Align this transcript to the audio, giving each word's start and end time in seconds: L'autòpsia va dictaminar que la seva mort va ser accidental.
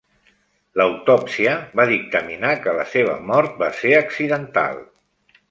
L'autòpsia 0.79 1.53
va 1.81 1.85
dictaminar 1.91 2.55
que 2.65 2.75
la 2.79 2.87
seva 2.95 3.19
mort 3.29 3.61
va 3.61 3.71
ser 3.83 3.95
accidental. 4.01 4.83